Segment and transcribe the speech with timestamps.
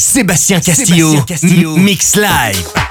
[0.00, 1.76] Sébastien Castillo, Sébastien Castillo.
[1.76, 2.89] Mix Live.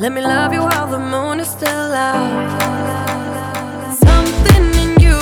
[0.00, 2.60] Let me love you while the moon is still out.
[3.98, 5.18] Something in you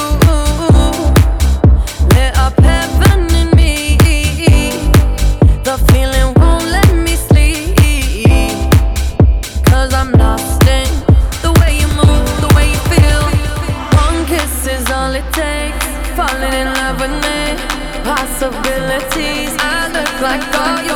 [2.12, 2.36] lit
[3.32, 3.96] in me.
[5.64, 7.74] The feeling won't let me sleep.
[9.64, 10.88] Cause I'm lost in
[11.40, 13.24] the way you move, the way you feel.
[14.04, 15.86] One kiss is all it takes.
[16.18, 17.56] Falling in love with me.
[18.04, 19.56] Possibilities.
[19.58, 20.95] I look like all you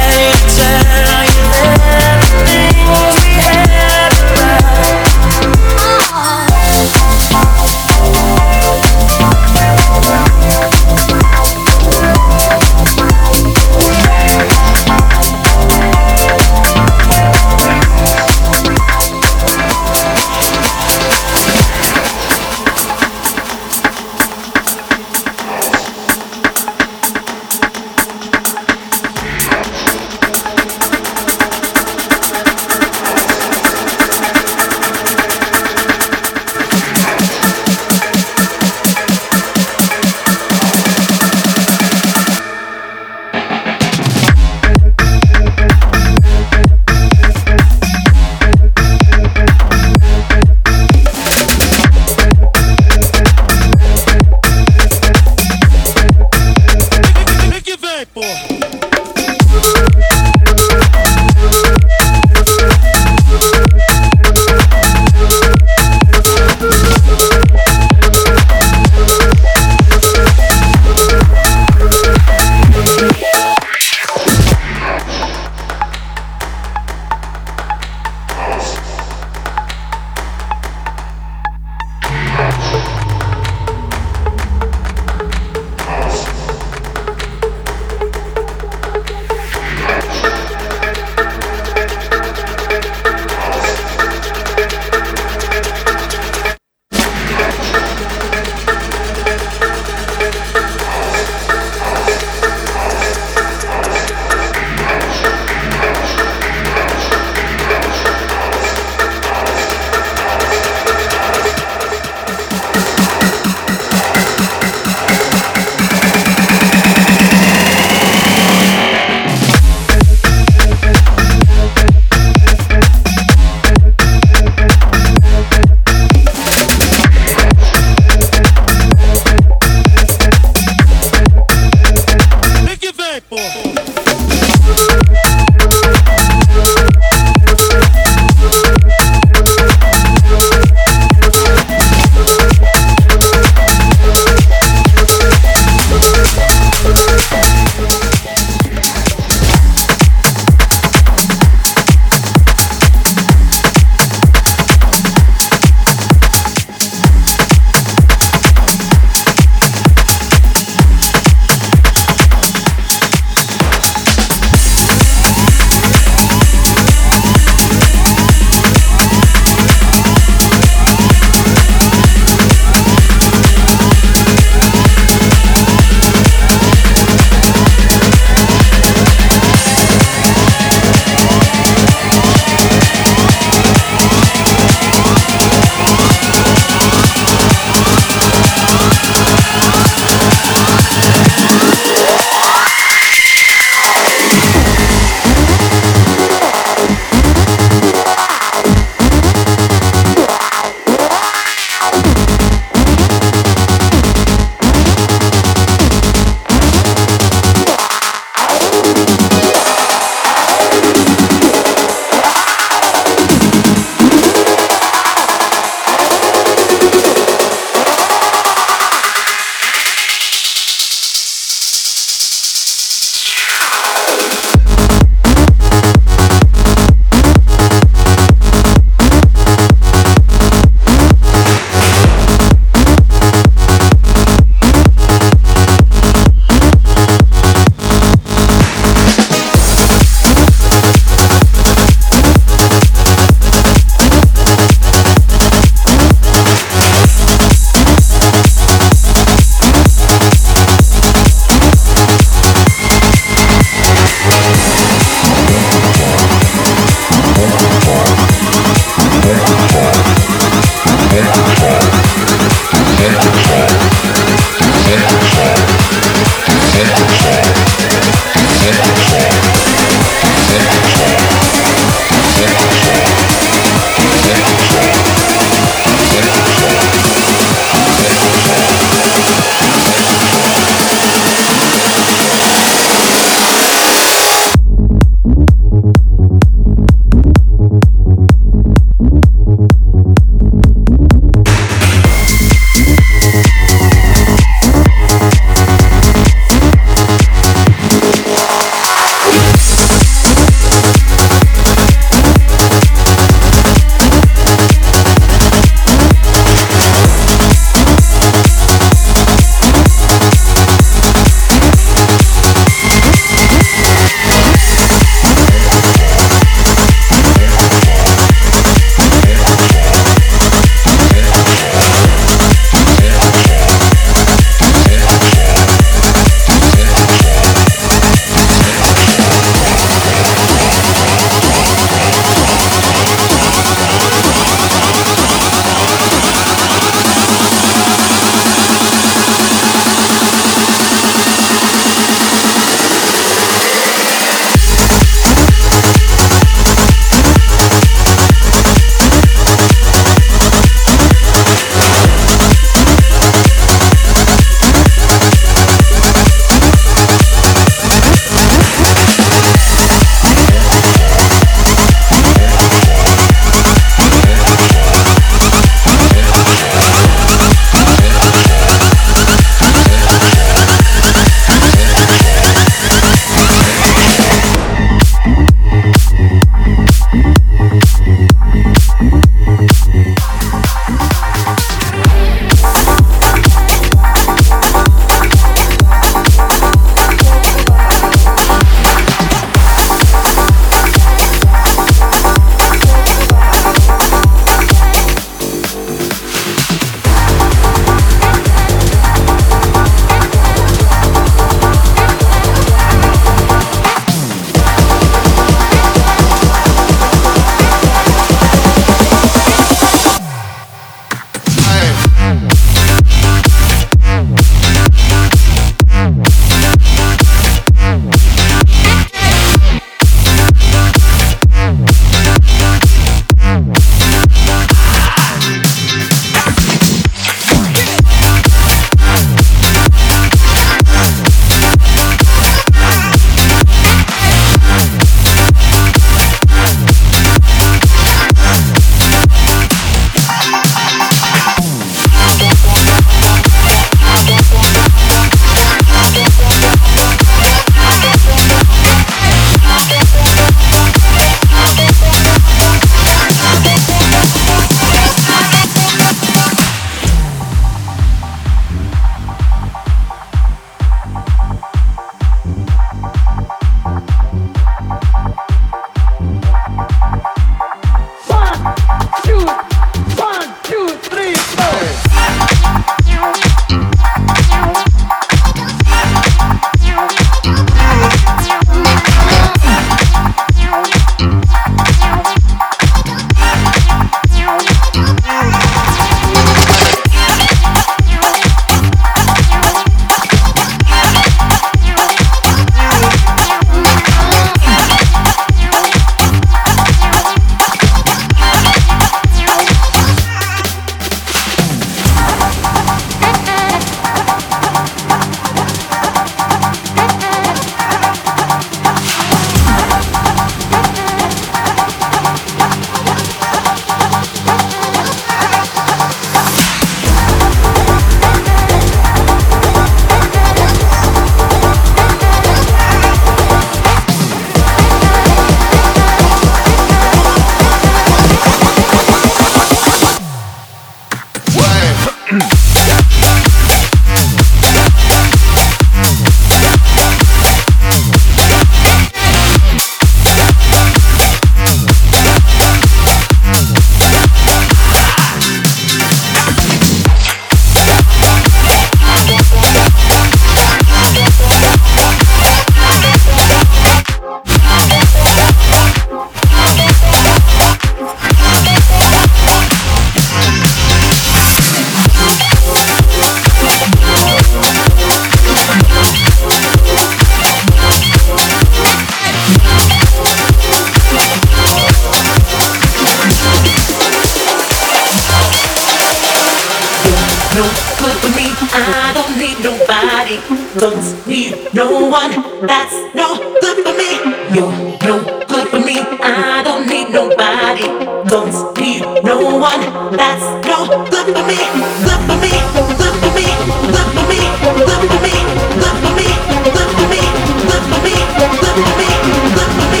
[580.48, 582.32] Don't need no one.
[582.66, 584.18] That's no good for me.
[584.54, 584.72] You're
[585.06, 586.00] no good for me.
[586.20, 587.86] I don't need nobody.
[588.28, 589.80] Don't need no one.
[590.16, 591.56] That's no good for me.
[592.02, 592.50] Good for me.
[592.74, 593.46] Good for me.
[593.92, 594.40] Good for me.
[594.82, 595.34] Good for me.
[595.78, 596.26] Good for me.
[596.66, 597.22] Good for me.
[597.68, 598.16] Good for me.
[598.42, 599.10] Good for me.
[599.54, 600.00] Good for me.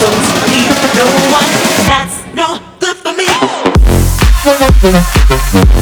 [0.00, 1.52] Don't need no one.
[1.90, 2.48] That's no
[2.80, 3.12] good for
[5.76, 5.81] me.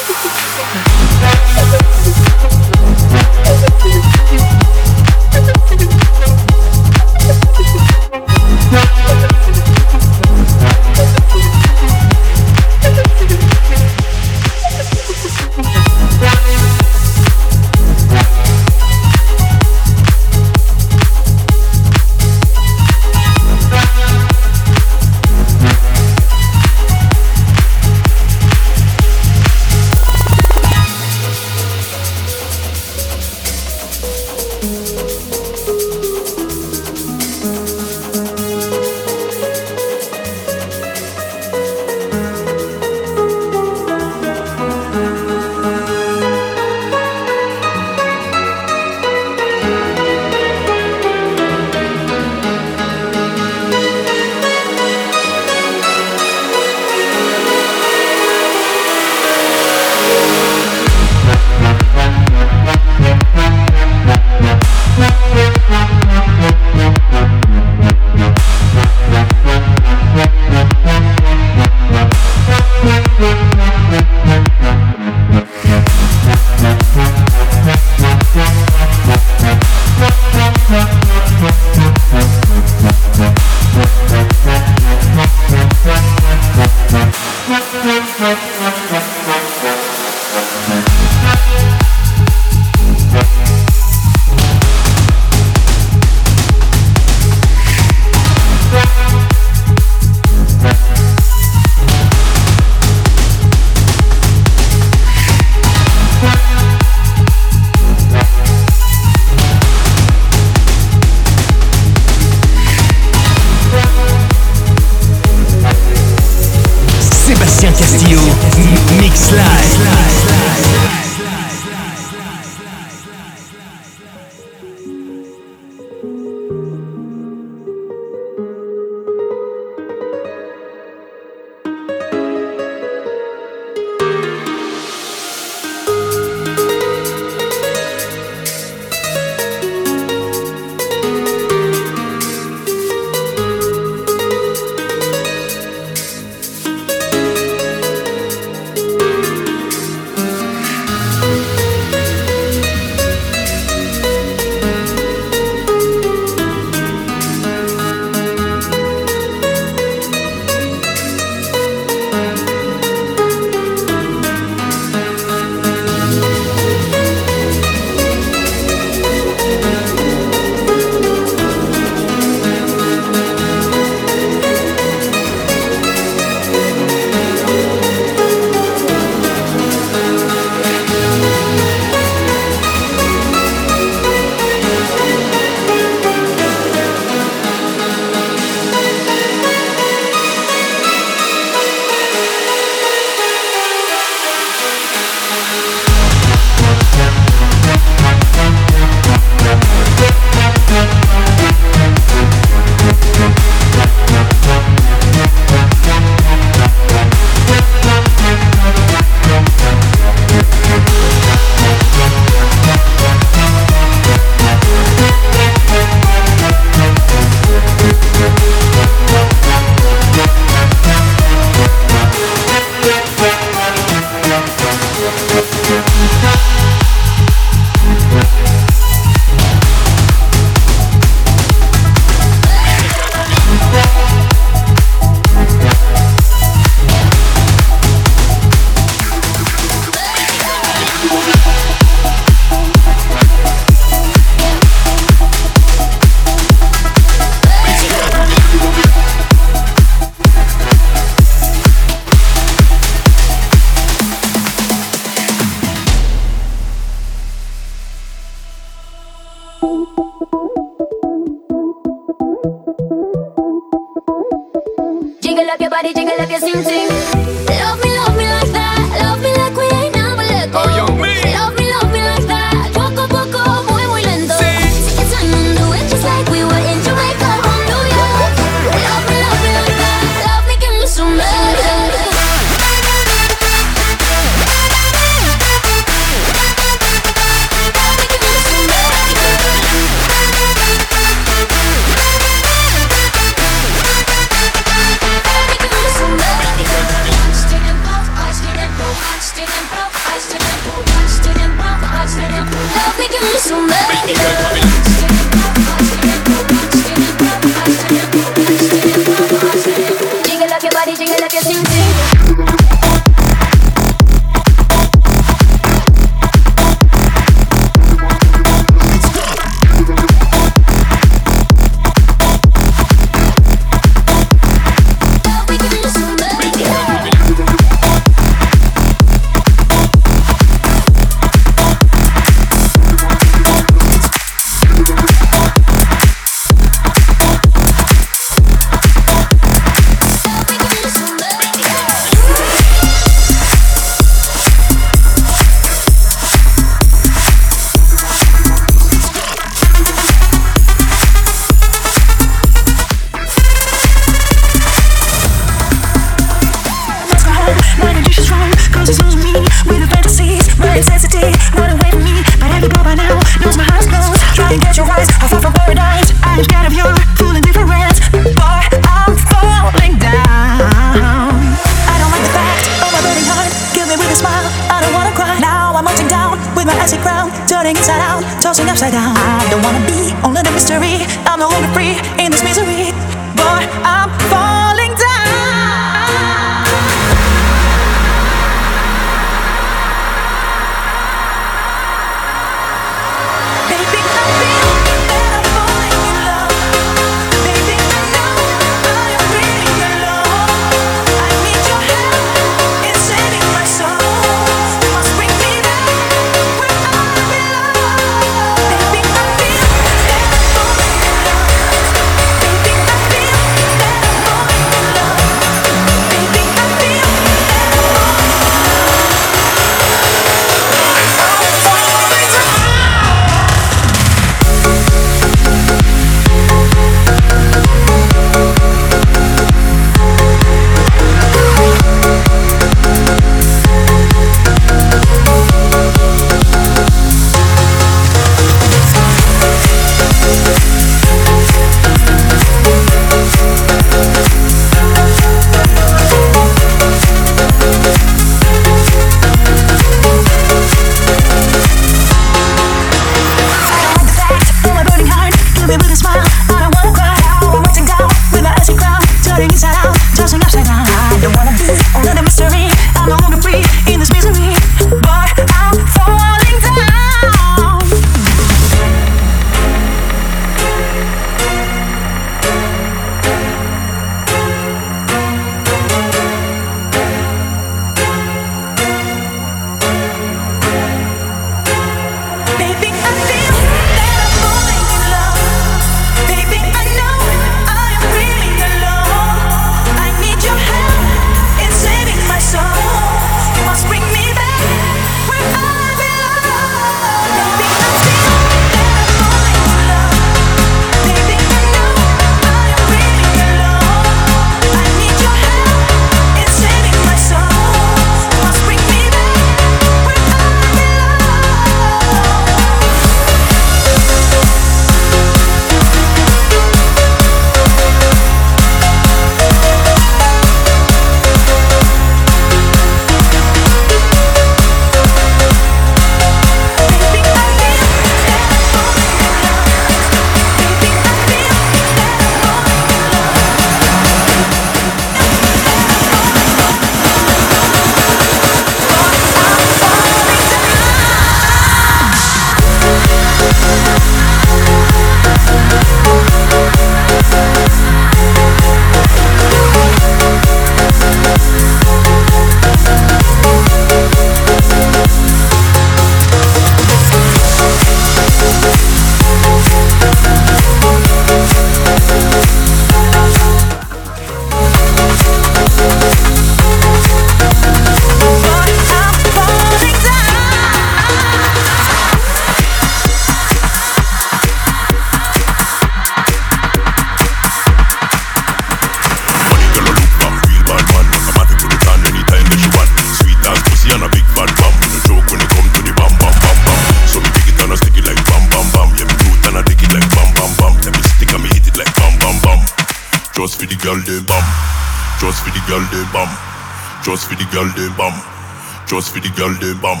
[599.84, 600.00] Bam.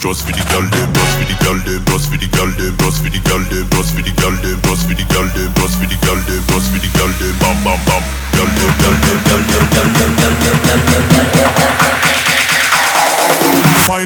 [0.00, 2.72] Just for the girl them, just for the girl them, just for the girl them,
[2.80, 5.52] just for the girl them, just for the girl them, just for the girl them,
[5.52, 8.21] just for the girl them, just for the girl them, bam bam bam.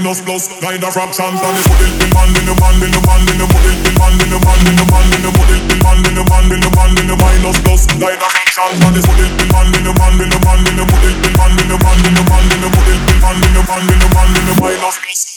[0.06, 3.00] Minus plus, kind of fractions and it's model in man in the man in the
[3.10, 5.58] man in the model in man in the man in the man in the model
[5.66, 8.78] in man in the man in the man in the minus plus, kind of fractions
[8.86, 11.34] and it's model in man in the man in the man in the model in
[11.34, 13.82] man in the man in the man in the model in man in the man
[13.82, 15.35] in the man in the minus plus,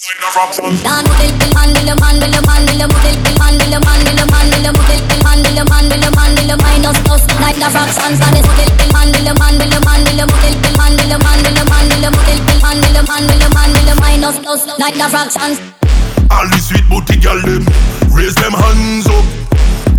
[16.31, 17.65] All the sweet booty girl them
[18.09, 19.25] raise them hands up.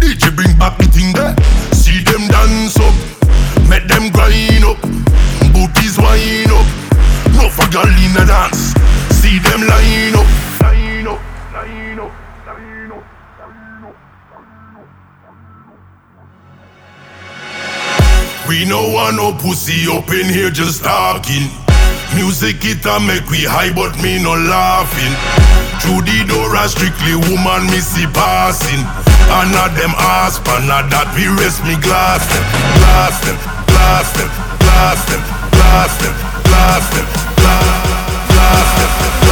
[0.03, 1.15] DJ bring back the thing.
[1.75, 2.95] See them dance up,
[3.69, 4.81] make them grind up.
[5.55, 6.67] Booties wine up.
[7.35, 8.75] No for girl in a dance.
[9.21, 10.27] See them line up,
[10.63, 11.21] line up,
[11.53, 12.13] line up,
[12.47, 13.05] line up.
[18.49, 21.53] We no want no pussy up in here just talking.
[22.17, 25.15] Music it a make we high, but me no laughing.
[25.85, 28.83] Through the door, a strictly woman me see passing.
[29.37, 32.43] And not them ass, but not that we rest me glass them,
[32.81, 33.37] glass them,
[33.69, 34.31] glass them,
[34.65, 37.07] glass them, glass them, glass them,
[37.37, 38.10] glass,
[38.41, 39.30] glass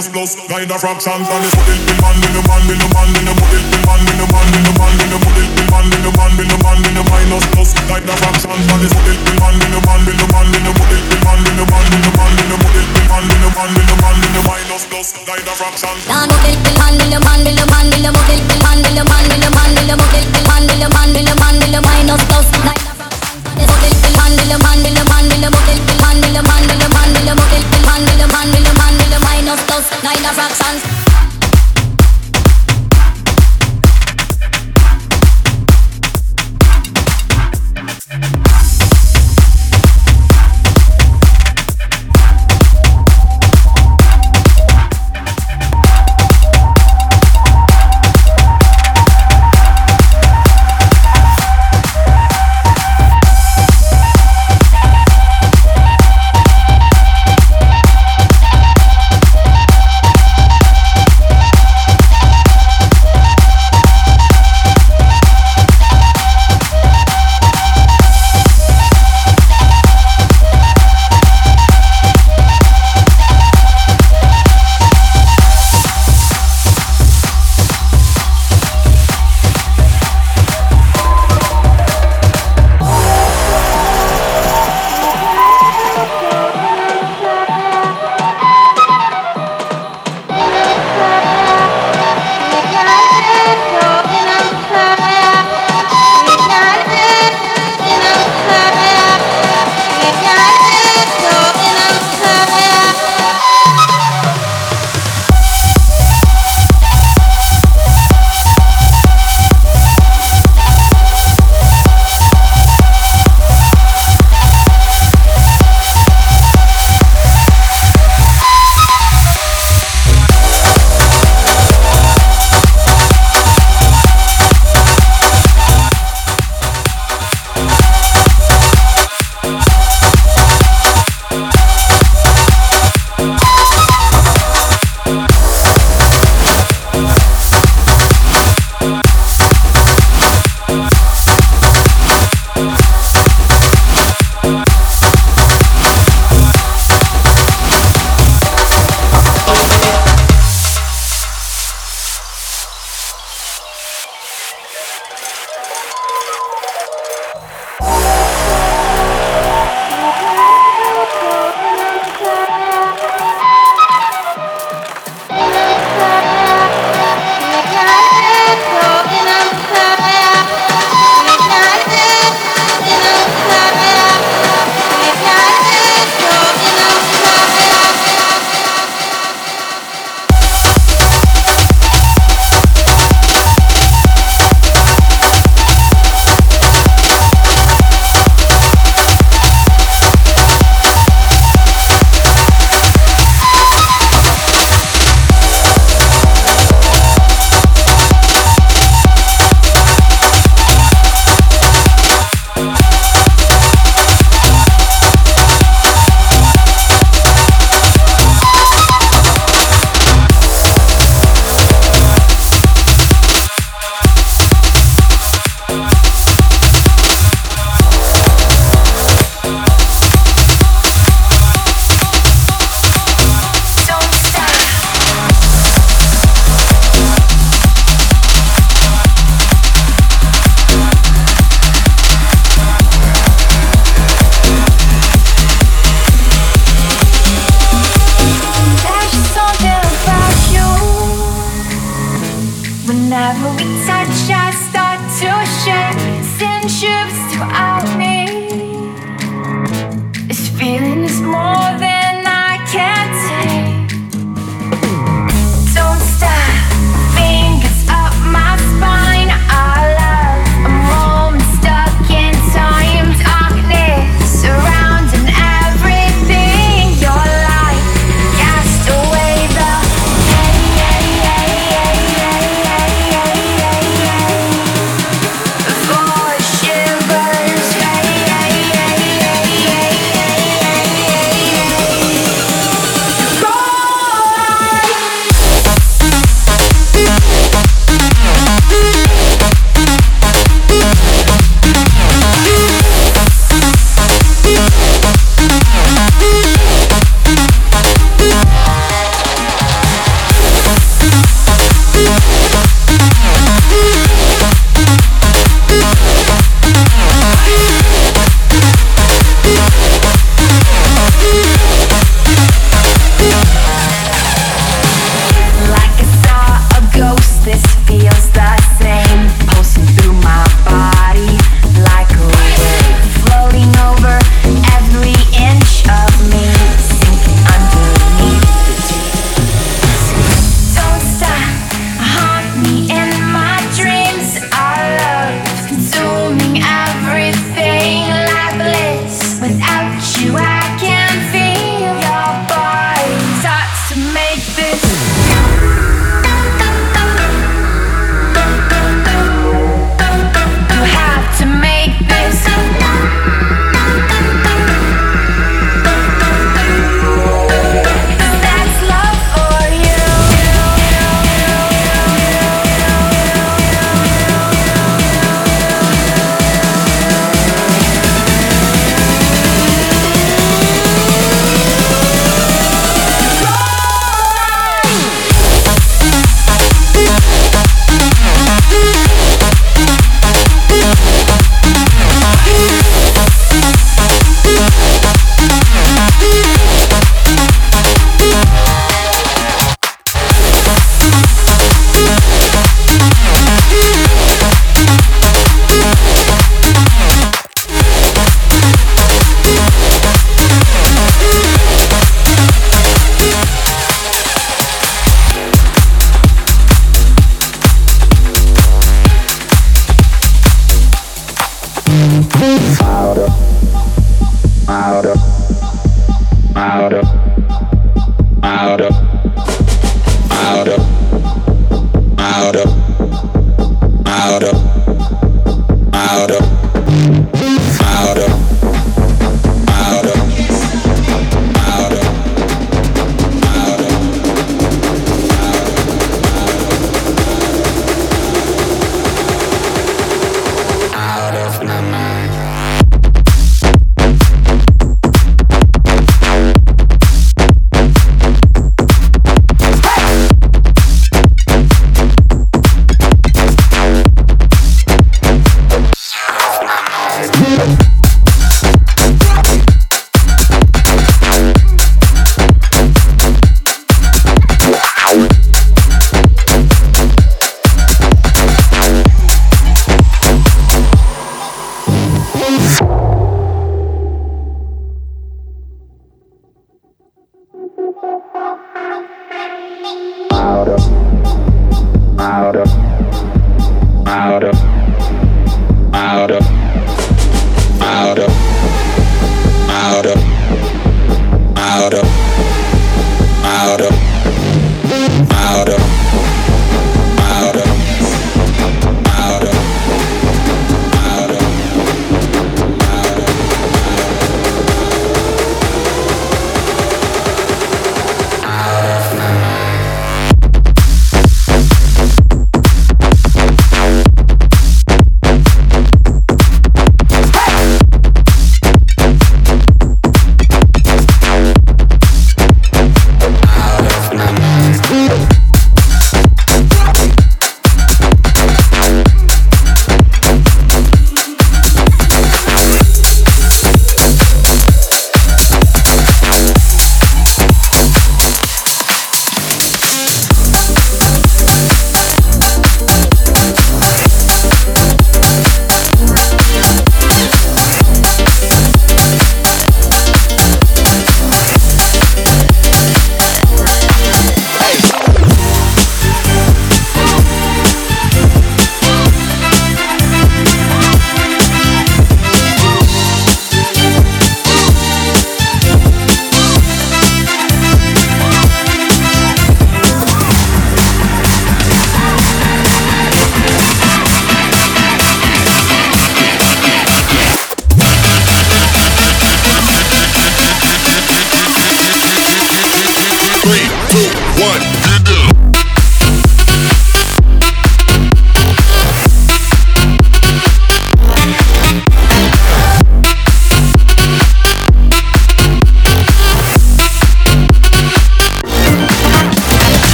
[0.00, 2.88] Minus plus, kind of fractions and it's model in man in the man in the
[2.88, 5.44] man in the model in man in the man in the man in the model
[5.44, 8.64] in man in the man in the man in the minus plus, kind of fractions
[8.64, 11.20] and it's model in man in the man in the man in the model in
[11.20, 13.68] man in the man in the man in the model in man in the man
[13.76, 18.08] in the man in the minus plus, kind of model pil mandela mandela mandela minus
[18.08, 19.48] plus like the fractions and it's model pil mandela mandela mandela model pil mandela mandela
[19.52, 23.99] mandela model pil mandela mandela mandela minus plus
[30.02, 30.99] like the fractions.